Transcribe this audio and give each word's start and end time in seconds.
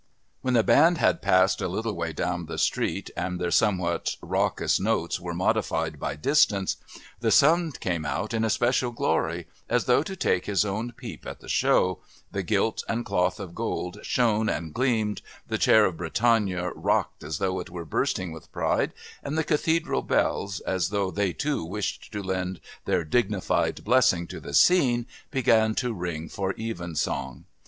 When 0.41 0.55
the 0.55 0.63
band 0.63 0.97
had 0.97 1.21
passed 1.21 1.61
a 1.61 1.67
little 1.67 1.93
way 1.93 2.11
down 2.11 2.47
the 2.47 2.57
street 2.57 3.11
and 3.15 3.39
their 3.39 3.51
somewhat 3.51 4.15
raucous 4.19 4.79
notes 4.79 5.19
were 5.19 5.35
modified 5.35 5.99
by 5.99 6.15
distance, 6.15 6.77
the 7.19 7.29
sun 7.29 7.71
came 7.73 8.03
out 8.03 8.33
in 8.33 8.43
especial 8.43 8.89
glory, 8.89 9.45
as 9.69 9.85
though 9.85 10.01
to 10.01 10.15
take 10.15 10.47
his 10.47 10.65
own 10.65 10.91
peep 10.93 11.27
at 11.27 11.39
the 11.39 11.47
show, 11.47 11.99
the 12.31 12.41
gilt 12.41 12.83
and 12.89 13.05
cloth 13.05 13.39
of 13.39 13.53
gold 13.53 13.99
shone 14.01 14.49
and 14.49 14.73
gleamed, 14.73 15.21
the 15.47 15.59
chair 15.59 15.85
of 15.85 15.97
Britannia 15.97 16.69
rocked 16.71 17.23
as 17.23 17.37
though 17.37 17.59
it 17.59 17.69
were 17.69 17.85
bursting 17.85 18.31
with 18.31 18.51
pride, 18.51 18.93
and 19.21 19.37
the 19.37 19.43
Cathedral 19.43 20.01
bells, 20.01 20.61
as 20.61 20.89
though 20.89 21.11
they 21.11 21.31
too 21.31 21.63
wished 21.63 22.11
to 22.11 22.23
lend 22.23 22.59
their 22.85 23.03
dignified 23.03 23.83
blessing 23.83 24.25
to 24.25 24.39
the 24.39 24.55
scene, 24.55 25.05
began 25.29 25.75
to 25.75 25.93
ring 25.93 26.27
for 26.27 26.55
Evensong. 26.57 27.45